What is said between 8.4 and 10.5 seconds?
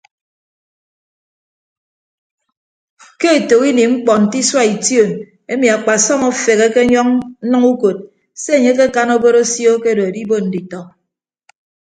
se enye akekan obod osio akedo edibon